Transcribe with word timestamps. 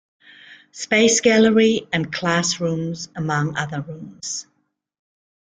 Space 0.71 1.21
gallery, 1.21 1.87
and 1.93 2.11
classrooms, 2.11 3.07
among 3.15 3.55
other 3.55 3.81
rooms. 3.81 4.47